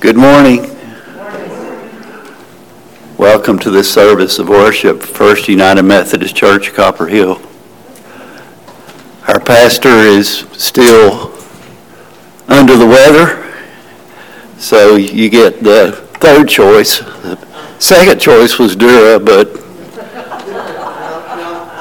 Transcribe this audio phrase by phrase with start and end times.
[0.00, 0.60] Good morning.
[3.18, 7.42] Welcome to this service of worship, First United Methodist Church, Copper Hill.
[9.26, 11.34] Our pastor is still
[12.46, 13.52] under the weather,
[14.56, 15.90] so you get the
[16.20, 16.98] third choice.
[17.00, 17.36] The
[17.80, 19.52] second choice was Dura, but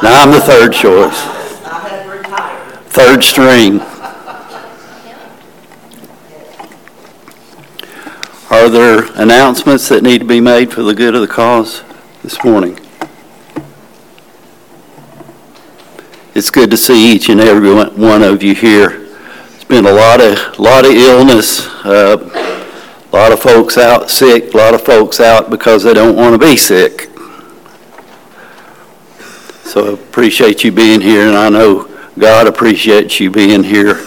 [0.01, 1.21] now I'm the third choice.
[2.89, 3.79] Third string.
[8.67, 11.83] Are there announcements that need to be made for the good of the cause
[12.21, 12.77] this morning?
[16.35, 19.07] It's good to see each and every one of you here.
[19.55, 22.17] It's been a lot of, lot of illness, uh,
[23.09, 26.33] a lot of folks out sick, a lot of folks out because they don't want
[26.33, 27.09] to be sick.
[29.63, 31.87] So I appreciate you being here, and I know
[32.19, 34.05] God appreciates you being here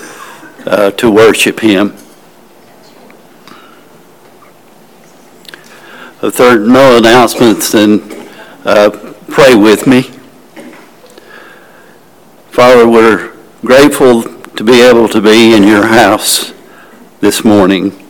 [0.66, 1.97] uh, to worship Him.
[6.21, 8.03] The third, no announcements, and
[8.67, 8.91] uh,
[9.31, 10.03] pray with me.
[12.51, 16.53] Father, we're grateful to be able to be in your house
[17.21, 18.07] this morning.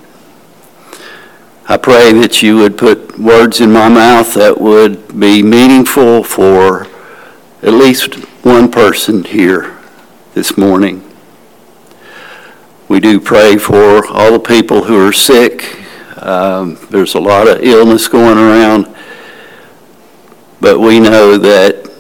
[1.69, 6.89] I pray that you would put words in my mouth that would be meaningful for
[7.63, 9.79] at least one person here
[10.35, 11.09] this morning.
[12.89, 15.80] We do pray for all the people who are sick
[16.21, 18.95] um, there's a lot of illness going around,
[20.61, 21.91] but we know that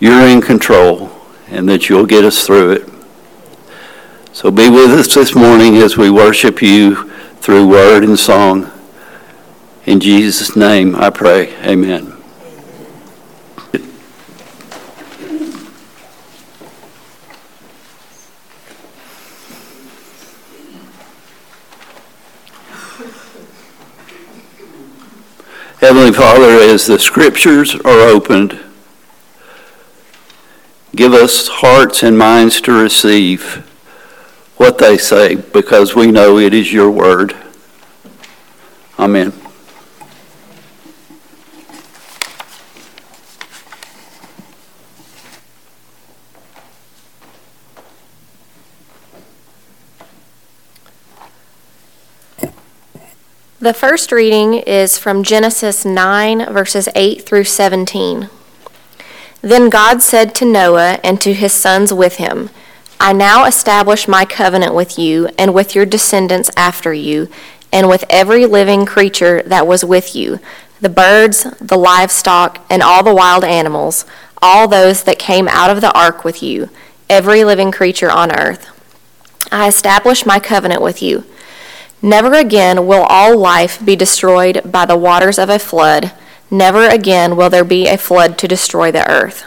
[0.00, 1.10] you're in control
[1.48, 2.88] and that you'll get us through it.
[4.32, 8.70] So be with us this morning as we worship you through word and song.
[9.86, 11.54] In Jesus' name I pray.
[11.64, 12.17] Amen.
[25.88, 28.60] Heavenly Father, as the scriptures are opened,
[30.94, 33.66] give us hearts and minds to receive
[34.58, 37.34] what they say because we know it is your word.
[38.98, 39.32] Amen.
[53.68, 58.30] The first reading is from Genesis 9, verses 8 through 17.
[59.42, 62.48] Then God said to Noah and to his sons with him,
[62.98, 67.28] I now establish my covenant with you and with your descendants after you,
[67.70, 70.40] and with every living creature that was with you
[70.80, 74.06] the birds, the livestock, and all the wild animals,
[74.40, 76.70] all those that came out of the ark with you,
[77.10, 78.66] every living creature on earth.
[79.52, 81.26] I establish my covenant with you.
[82.00, 86.12] Never again will all life be destroyed by the waters of a flood.
[86.50, 89.44] Never again will there be a flood to destroy the earth.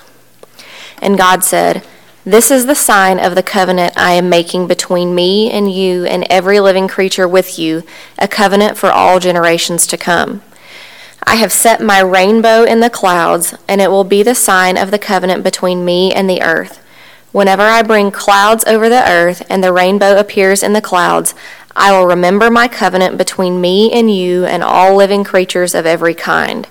[1.02, 1.86] And God said,
[2.26, 6.28] This is the sign of the covenant I am making between me and you and
[6.30, 7.84] every living creature with you,
[8.20, 10.42] a covenant for all generations to come.
[11.26, 14.92] I have set my rainbow in the clouds, and it will be the sign of
[14.92, 16.80] the covenant between me and the earth.
[17.32, 21.34] Whenever I bring clouds over the earth and the rainbow appears in the clouds,
[21.76, 26.14] I will remember my covenant between me and you and all living creatures of every
[26.14, 26.68] kind.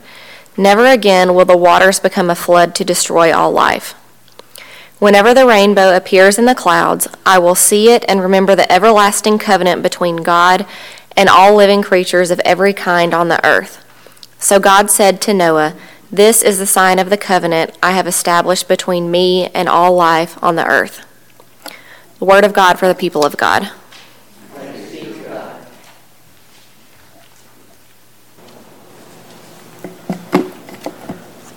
[0.56, 3.94] Never again will the waters become a flood to destroy all life.
[4.98, 9.38] Whenever the rainbow appears in the clouds, I will see it and remember the everlasting
[9.38, 10.66] covenant between God
[11.16, 13.82] and all living creatures of every kind on the earth.
[14.38, 15.74] So God said to Noah,
[16.10, 20.42] This is the sign of the covenant I have established between me and all life
[20.42, 21.06] on the earth.
[22.18, 23.70] The word of God for the people of God.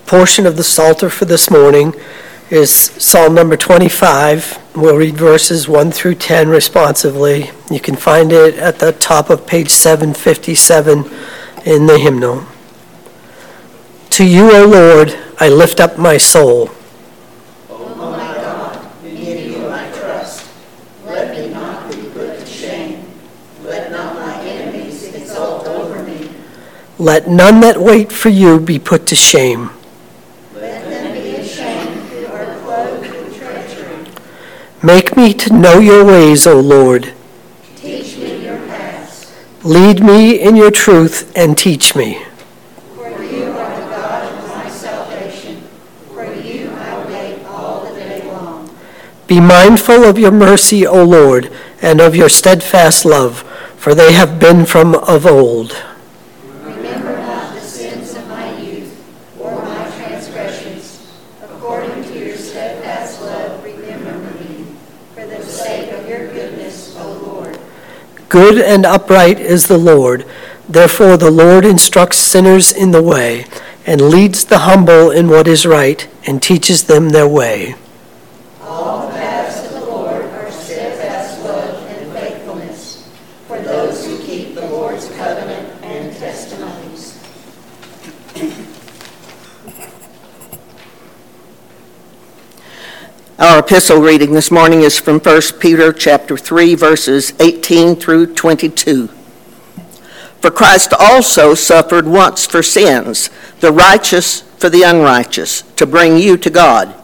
[0.06, 1.94] Portion of the Psalter for this morning
[2.50, 4.76] is Psalm number 25.
[4.76, 7.50] We'll read verses 1 through 10 responsively.
[7.70, 11.10] You can find it at the top of page 757
[11.64, 12.44] in the hymnal.
[14.10, 16.70] To you, O Lord, I lift up my soul.
[17.70, 20.46] O my God, in you I trust.
[21.06, 23.06] Let me not be put to shame.
[23.62, 26.30] Let not my enemies exult over me.
[26.98, 29.70] Let none that wait for you be put to shame.
[34.84, 37.14] Make me to know your ways, O Lord.
[37.76, 39.32] Teach me your paths.
[39.62, 42.22] Lead me in your truth and teach me.
[42.94, 45.62] For you are the God of my salvation.
[46.12, 48.68] For you I wait all the day long.
[49.26, 51.50] Be mindful of your mercy, O Lord,
[51.80, 53.40] and of your steadfast love,
[53.78, 55.82] for they have been from of old.
[56.62, 59.02] Remember not the sins of my youth,
[59.40, 61.10] or my transgressions.
[61.42, 64.66] According to your steadfast love, remember me,
[65.14, 67.58] for the sake of your goodness, O Lord.
[68.34, 70.26] Good and upright is the Lord.
[70.68, 73.46] Therefore, the Lord instructs sinners in the way,
[73.86, 77.76] and leads the humble in what is right, and teaches them their way.
[78.60, 83.08] All the paths of the Lord are steadfast love and faithfulness
[83.46, 87.16] for those who keep the Lord's covenant and testimonies.
[93.44, 99.08] Our epistle reading this morning is from 1 Peter chapter 3 verses 18 through 22.
[100.40, 103.28] For Christ also suffered once for sins,
[103.60, 106.94] the righteous for the unrighteous, to bring you to God.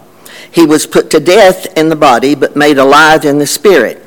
[0.50, 4.02] He was put to death in the body, but made alive in the spirit.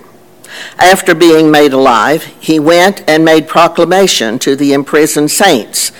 [0.79, 5.91] After being made alive, he went and made proclamation to the imprisoned saints,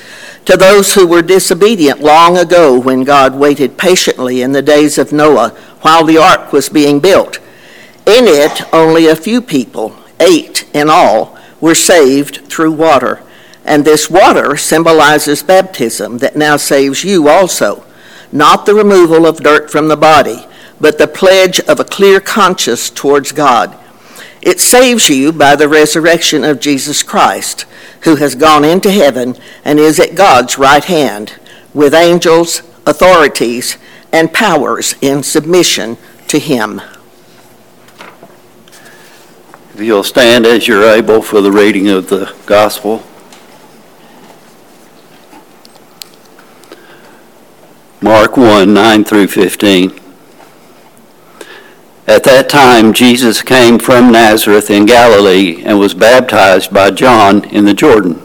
[0.46, 5.14] to those who were disobedient long ago when God waited patiently in the days of
[5.14, 7.38] Noah while the ark was being built.
[8.06, 13.24] In it, only a few people, eight in all, were saved through water.
[13.64, 17.86] And this water symbolizes baptism that now saves you also,
[18.32, 20.46] not the removal of dirt from the body,
[20.82, 23.78] but the pledge of a clear conscience towards God.
[24.42, 27.66] It saves you by the resurrection of Jesus Christ,
[28.02, 31.40] who has gone into heaven and is at God's right hand,
[31.74, 33.78] with angels, authorities,
[34.14, 36.80] and powers in submission to him.
[39.74, 43.04] If you'll stand as you're able for the reading of the gospel.
[48.02, 50.00] Mark 1, 9 through 15.
[52.06, 57.66] At that time, Jesus came from Nazareth in Galilee and was baptized by John in
[57.66, 58.22] the Jordan.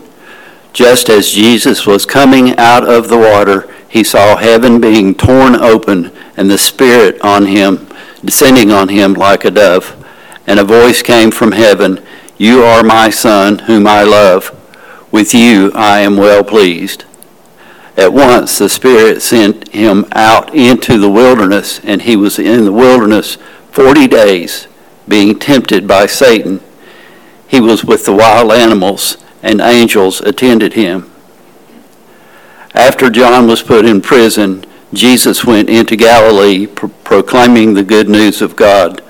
[0.73, 6.13] Just as Jesus was coming out of the water, he saw heaven being torn open
[6.37, 7.89] and the Spirit on him,
[8.25, 9.95] descending on him like a dove.
[10.47, 12.05] And a voice came from heaven,
[12.37, 14.55] You are my Son, whom I love.
[15.11, 17.05] With you I am well pleased.
[17.97, 22.73] At once the Spirit sent him out into the wilderness, and he was in the
[22.73, 23.37] wilderness
[23.73, 24.69] forty days,
[25.09, 26.61] being tempted by Satan.
[27.49, 31.11] He was with the wild animals, and angels attended him.
[32.79, 34.65] After John was put in prison,
[34.95, 39.03] Jesus went into Galilee pro- proclaiming the good news of God.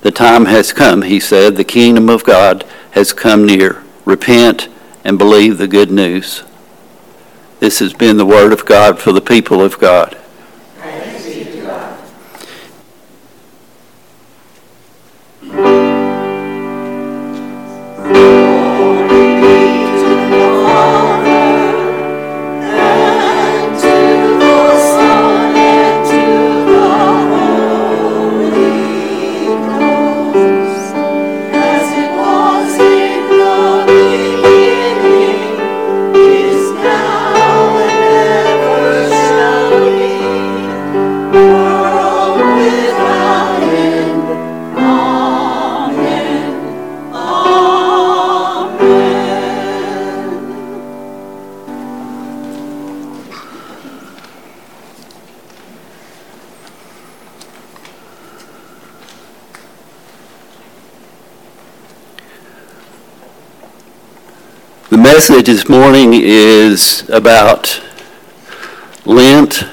[0.00, 3.82] The time has come, he said, the kingdom of God has come near.
[4.06, 4.68] Repent
[5.04, 6.44] and believe the good news.
[7.58, 10.16] This has been the word of God for the people of God.
[65.00, 67.80] Message this morning is about
[69.06, 69.64] Lent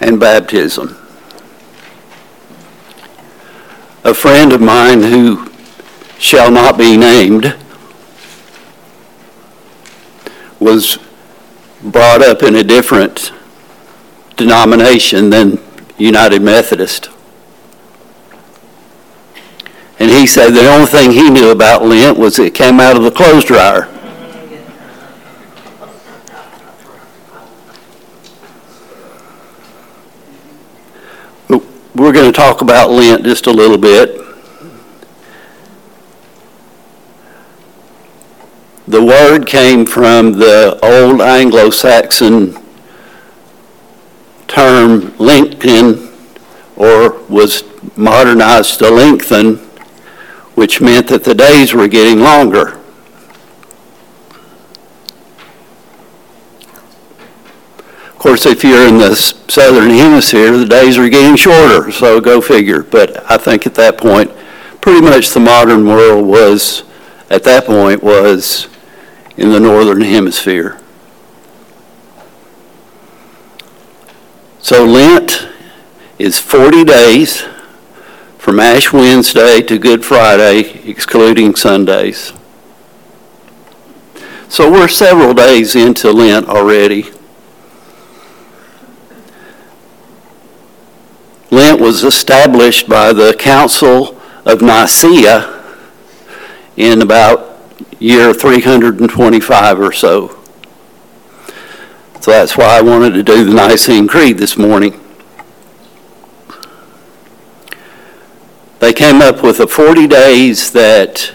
[0.00, 0.98] and baptism.
[4.02, 5.48] A friend of mine who
[6.18, 7.56] shall not be named
[10.58, 10.98] was
[11.84, 13.30] brought up in a different
[14.36, 15.60] denomination than
[15.98, 17.10] United Methodist.
[20.00, 23.04] And he said the only thing he knew about Lent was it came out of
[23.04, 23.88] the clothes dryer.
[32.12, 34.22] We're going to talk about Lent just a little bit.
[38.86, 42.52] The word came from the old Anglo-Saxon
[44.46, 46.12] term lencten,
[46.76, 47.64] or was
[47.96, 49.56] modernized to lengthen,
[50.54, 52.78] which meant that the days were getting longer.
[58.22, 62.84] Course, if you're in the southern hemisphere, the days are getting shorter, so go figure.
[62.84, 64.30] But I think at that point,
[64.80, 66.84] pretty much the modern world was
[67.30, 68.68] at that point was
[69.36, 70.78] in the northern hemisphere.
[74.60, 75.48] So Lent
[76.18, 77.44] is 40 days
[78.38, 82.32] from Ash Wednesday to Good Friday, excluding Sundays.
[84.48, 87.10] So we're several days into Lent already.
[91.52, 95.60] Lent was established by the Council of Nicaea
[96.76, 97.60] in about
[97.98, 100.28] year 325 or so.
[102.20, 105.00] So that's why I wanted to do the Nicene Creed this morning.
[108.78, 111.32] They came up with the 40 days that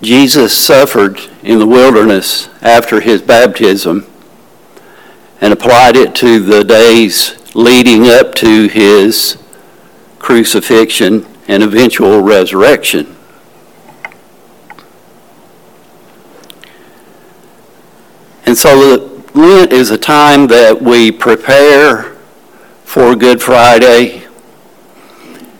[0.00, 4.06] Jesus suffered in the wilderness after his baptism
[5.38, 9.38] and applied it to the days leading up to his
[10.18, 13.16] crucifixion and eventual resurrection.
[18.44, 22.16] And so the Lent is a time that we prepare
[22.84, 24.26] for Good Friday.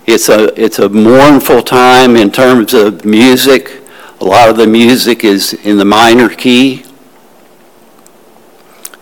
[0.07, 3.83] It's a, it's a mournful time in terms of music.
[4.21, 6.85] A lot of the music is in the minor key.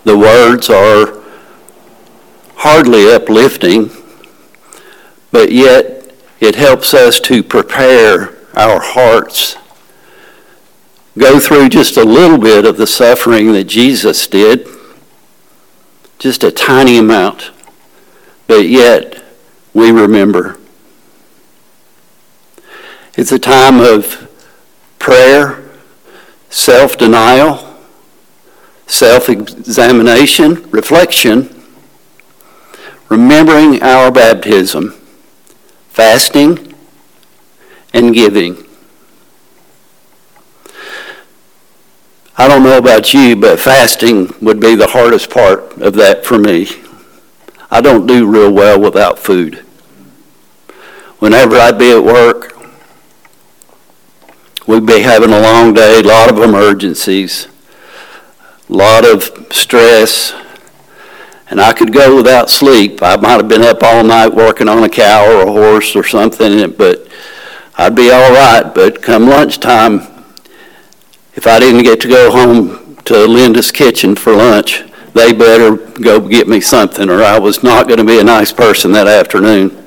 [0.05, 1.23] The words are
[2.69, 3.89] hardly uplifting,
[5.31, 9.55] but yet it helps us to prepare our hearts
[11.17, 14.67] go through just a little bit of the suffering that Jesus did,
[16.19, 17.53] just a tiny amount,
[18.49, 19.23] but yet
[19.73, 20.59] we remember.
[23.15, 24.29] It's a time of
[24.99, 25.63] prayer,
[26.51, 27.79] self denial,
[28.89, 31.56] self examination, reflection,
[33.09, 34.95] remembering our baptism,
[35.89, 36.75] fasting,
[37.93, 38.65] and giving.
[42.39, 46.39] I don't know about you, but fasting would be the hardest part of that for
[46.39, 46.69] me.
[47.71, 49.65] I don't do real well without food.
[51.19, 52.59] Whenever I'd be at work,
[54.67, 57.49] we'd be having a long day, a lot of emergencies,
[58.69, 60.33] a lot of stress,
[61.49, 63.03] and I could go without sleep.
[63.03, 66.03] I might have been up all night working on a cow or a horse or
[66.03, 67.07] something, but
[67.77, 68.65] I'd be all right.
[68.75, 70.01] But come lunchtime,
[71.35, 74.83] if I didn't get to go home to Linda's kitchen for lunch,
[75.15, 78.53] they better go get me something, or I was not going to be a nice
[78.53, 79.85] person that afternoon.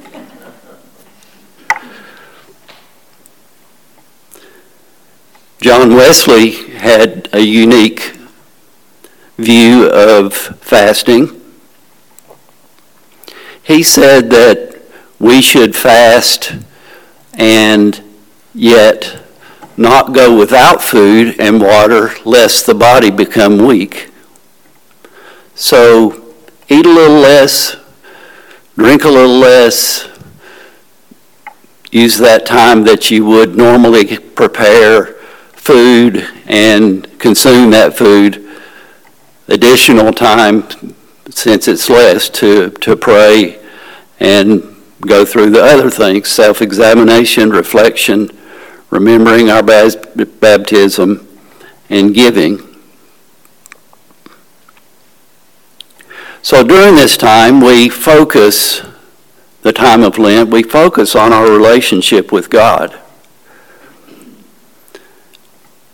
[5.61, 8.17] John Wesley had a unique
[9.37, 11.38] view of fasting.
[13.69, 14.81] He said that
[15.19, 16.55] we should fast
[17.35, 18.01] and
[18.55, 19.21] yet
[19.77, 24.09] not go without food and water lest the body become weak.
[25.53, 26.33] So
[26.67, 27.75] eat a little less,
[28.75, 30.09] drink a little less,
[31.91, 35.13] use that time that you would normally prepare
[35.53, 38.49] food and consume that food,
[39.47, 40.67] additional time
[41.29, 43.58] since it's less to, to pray
[44.19, 48.29] and go through the other things self examination, reflection,
[48.89, 51.27] remembering our baptism,
[51.89, 52.65] and giving.
[56.41, 58.81] So during this time, we focus,
[59.61, 62.97] the time of Lent, we focus on our relationship with God.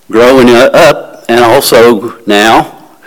[0.10, 2.98] Growing up, and also now,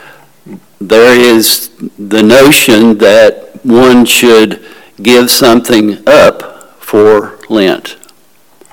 [0.80, 4.64] there is the notion that one should
[5.02, 7.96] give something up for Lent.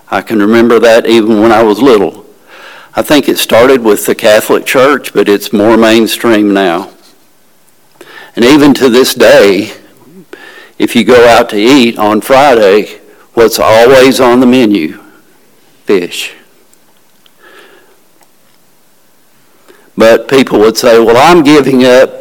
[0.10, 2.26] I can remember that even when I was little.
[2.96, 6.92] I think it started with the Catholic Church, but it's more mainstream now.
[8.36, 9.74] And even to this day,
[10.78, 13.00] if you go out to eat on Friday,
[13.34, 15.02] what's always on the menu?
[15.86, 16.34] Fish.
[19.98, 22.12] But people would say, well, I'm giving up,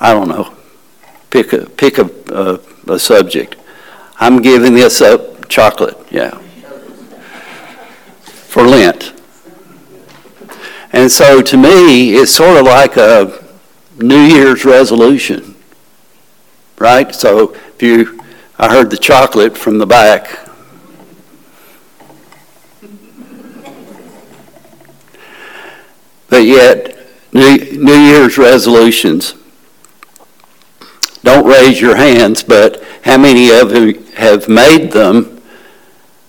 [0.00, 0.54] I don't know,
[1.32, 2.60] pick a, pick a, a,
[2.92, 3.56] a subject.
[4.20, 6.38] I'm giving this up Chocolate, yeah.
[8.22, 9.12] For Lent.
[10.92, 13.42] And so to me, it's sort of like a
[13.98, 15.56] New Year's resolution,
[16.78, 17.14] right?
[17.14, 18.22] So if you,
[18.58, 20.38] I heard the chocolate from the back.
[26.28, 26.98] But yet,
[27.32, 29.34] New, New Year's resolutions.
[31.32, 35.40] Don't raise your hands, but how many of you have made them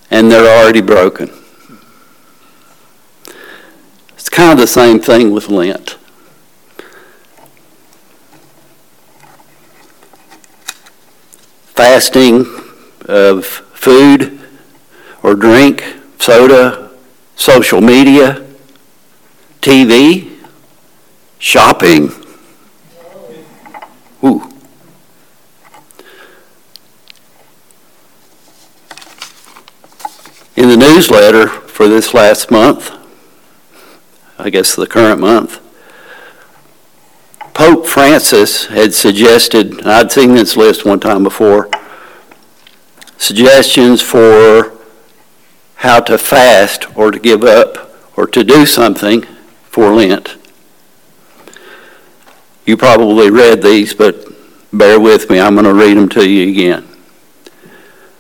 [0.10, 1.30] and they're already broken.
[4.14, 5.98] It's kind of the same thing with Lent.
[11.76, 12.46] Fasting
[13.06, 14.40] of food
[15.22, 15.84] or drink,
[16.18, 16.92] soda,
[17.36, 18.48] social media,
[19.60, 20.38] TV,
[21.40, 22.10] shopping.
[24.24, 24.50] Ooh.
[30.56, 32.90] In the newsletter for this last month,
[34.40, 35.60] I guess the current month,
[37.54, 41.70] Pope Francis had suggested, I'd seen this list one time before,
[43.18, 44.78] suggestions for
[45.76, 49.24] how to fast or to give up or to do something
[49.66, 50.38] for Lent.
[52.66, 54.26] You probably read these, but
[54.72, 55.42] bear with me.
[55.42, 56.84] I'm going to read them to you again.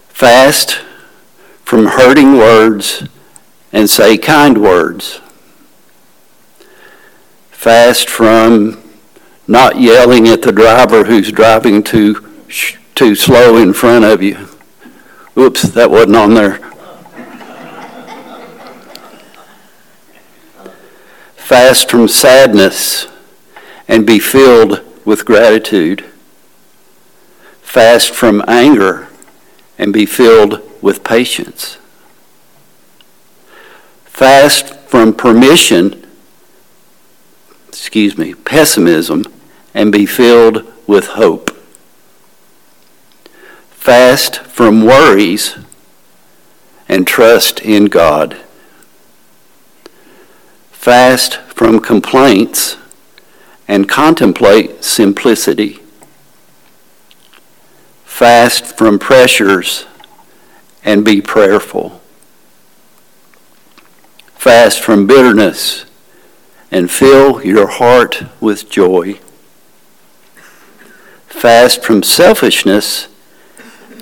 [0.09, 0.81] Fast
[1.73, 3.03] from hurting words
[3.71, 5.21] and say kind words.
[7.49, 8.79] Fast from
[9.47, 12.45] not yelling at the driver who's driving too,
[12.93, 14.49] too slow in front of you.
[15.35, 16.59] Oops, that wasn't on there.
[21.35, 23.07] Fast from sadness
[23.87, 26.05] and be filled with gratitude.
[27.63, 29.07] Fast from anger
[29.79, 31.77] and be filled with patience.
[34.03, 36.05] Fast from permission,
[37.69, 39.23] excuse me, pessimism,
[39.73, 41.51] and be filled with hope.
[43.71, 45.55] Fast from worries
[46.89, 48.37] and trust in God.
[50.71, 52.75] Fast from complaints
[53.69, 55.79] and contemplate simplicity.
[58.03, 59.85] Fast from pressures
[60.83, 62.01] and be prayerful.
[64.35, 65.85] Fast from bitterness
[66.69, 69.19] and fill your heart with joy.
[71.27, 73.07] Fast from selfishness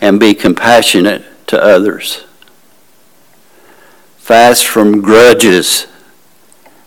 [0.02, 2.26] and be compassionate to others.
[4.18, 5.88] Fast from grudges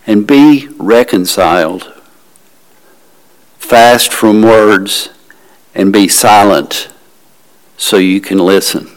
[0.06, 1.92] and be reconciled.
[3.58, 5.10] Fast from words
[5.74, 6.88] and be silent
[7.76, 8.93] so you can listen.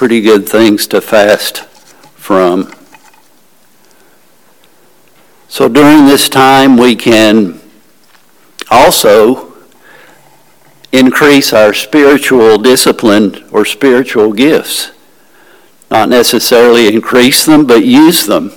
[0.00, 1.66] Pretty good things to fast
[2.16, 2.72] from.
[5.46, 7.60] So during this time, we can
[8.70, 9.52] also
[10.90, 14.90] increase our spiritual discipline or spiritual gifts.
[15.90, 18.54] Not necessarily increase them, but use them.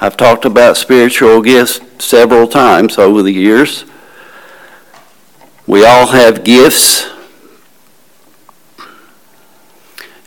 [0.00, 3.84] I've talked about spiritual gifts several times over the years.
[5.68, 7.12] We all have gifts,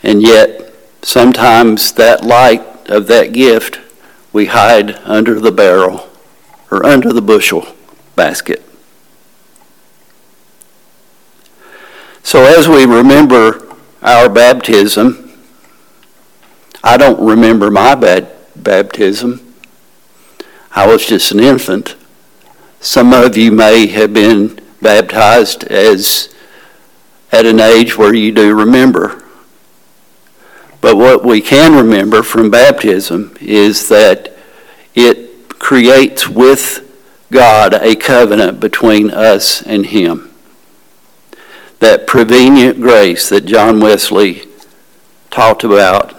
[0.04, 3.80] and yet sometimes that light of that gift
[4.32, 6.10] we hide under the barrel
[6.72, 7.68] or under the bushel
[8.16, 8.64] basket.
[12.24, 15.32] So as we remember our baptism,
[16.84, 19.54] I don't remember my bad baptism.
[20.72, 21.96] I was just an infant.
[22.80, 26.34] Some of you may have been baptized as
[27.32, 29.19] at an age where you do remember.
[30.82, 34.34] But what we can remember from baptism is that
[34.96, 36.86] it creates with
[37.32, 40.32] God a covenant between us and Him.
[41.80, 44.44] That prevenient grace that John Wesley
[45.30, 46.16] talked about,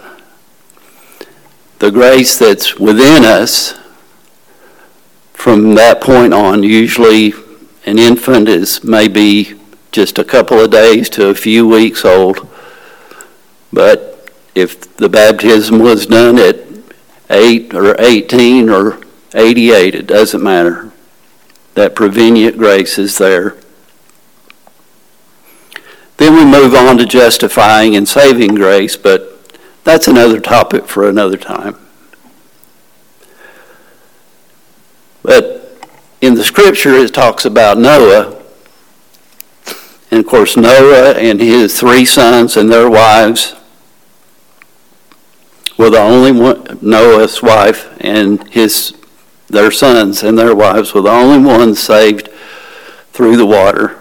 [1.79, 3.77] the grace that's within us
[5.33, 7.33] from that point on, usually
[7.85, 9.59] an infant is maybe
[9.91, 12.47] just a couple of days to a few weeks old.
[13.73, 14.10] But
[14.55, 16.57] if the baptism was done at
[17.29, 18.99] 8 or 18 or
[19.33, 20.91] 88, it doesn't matter.
[21.75, 23.55] That prevenient grace is there.
[26.17, 31.37] Then we move on to justifying and saving grace, but that's another topic for another
[31.37, 31.77] time.
[35.23, 35.87] But
[36.19, 38.39] in the scripture, it talks about Noah.
[40.11, 43.55] And of course, Noah and his three sons and their wives
[45.81, 48.93] were the only one, Noah's wife and his,
[49.49, 52.29] their sons and their wives were the only ones saved
[53.11, 53.97] through the water.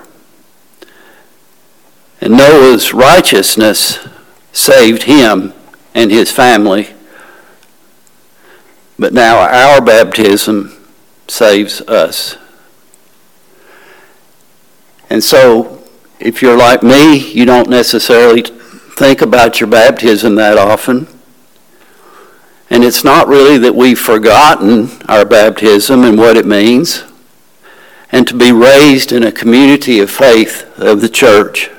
[2.20, 3.98] And Noah's righteousness
[4.52, 5.54] saved him
[5.94, 6.90] and his family.
[8.98, 10.76] But now our baptism
[11.28, 12.36] saves us.
[15.08, 15.82] And so,
[16.18, 21.08] if you're like me, you don't necessarily think about your baptism that often.
[22.70, 27.02] And it's not really that we've forgotten our baptism and what it means,
[28.12, 31.70] and to be raised in a community of faith of the church.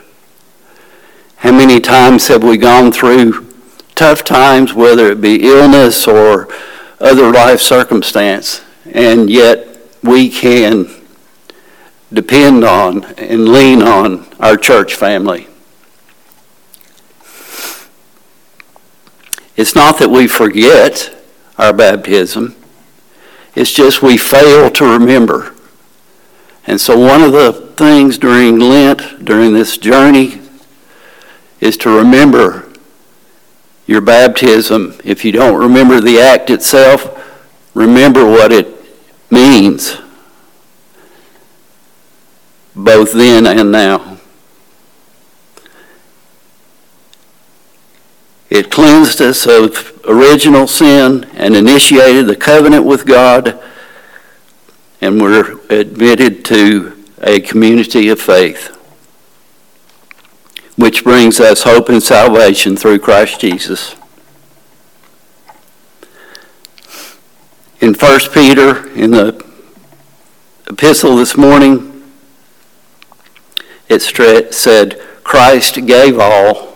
[1.38, 3.48] How many times have we gone through
[3.96, 6.48] tough times, whether it be illness or
[7.00, 9.68] other life circumstance, and yet
[10.04, 10.90] we can
[12.12, 15.48] depend on and lean on our church family.
[19.62, 21.14] It's not that we forget
[21.56, 22.56] our baptism,
[23.54, 25.54] it's just we fail to remember.
[26.66, 30.42] And so, one of the things during Lent, during this journey,
[31.60, 32.74] is to remember
[33.86, 35.00] your baptism.
[35.04, 37.16] If you don't remember the act itself,
[37.76, 38.68] remember what it
[39.30, 39.96] means,
[42.76, 44.11] both then and now.
[48.52, 53.58] It cleansed us of original sin and initiated the covenant with God,
[55.00, 58.78] and we're admitted to a community of faith,
[60.76, 63.96] which brings us hope and salvation through Christ Jesus.
[67.80, 69.46] In 1 Peter, in the
[70.68, 72.04] epistle this morning,
[73.88, 76.71] it said, Christ gave all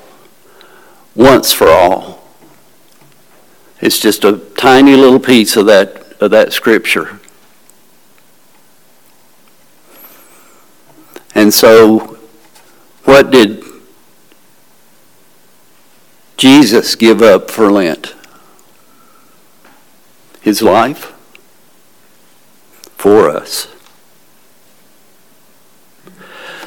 [1.16, 2.24] once for all.
[3.82, 7.20] It's just a tiny little piece of that, of that scripture.
[11.34, 12.18] And so,
[13.04, 13.64] what did
[16.38, 18.16] Jesus give up for Lent?
[20.42, 21.14] His life
[22.98, 23.68] for us.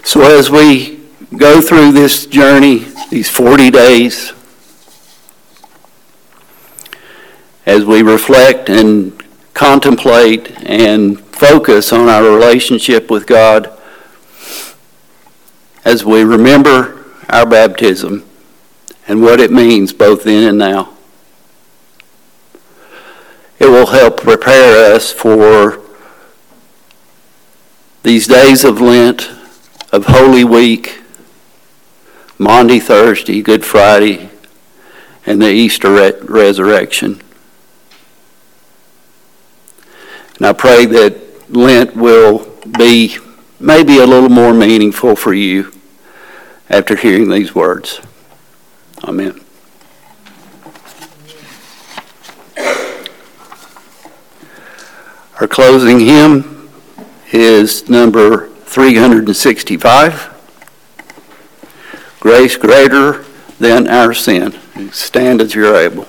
[0.05, 1.01] So, as we
[1.37, 4.33] go through this journey, these 40 days,
[7.69, 9.13] as we reflect and
[9.53, 13.71] contemplate and focus on our relationship with God,
[15.85, 18.25] as we remember our baptism
[19.07, 20.95] and what it means both then and now.
[23.59, 25.79] It will help prepare us for
[28.03, 29.29] these days of Lent,
[29.93, 31.03] of Holy Week,
[32.39, 34.31] Maundy, Thursday, Good Friday,
[35.27, 37.21] and the Easter re- resurrection.
[40.39, 42.49] And I pray that Lent will
[42.79, 43.19] be
[43.59, 45.73] maybe a little more meaningful for you
[46.71, 48.01] after hearing these words.
[49.03, 49.41] Amen.
[55.41, 56.71] Our closing hymn
[57.33, 60.35] is number 365
[62.21, 63.25] Grace Greater
[63.59, 64.59] Than Our Sin.
[64.93, 66.07] Stand as you're able.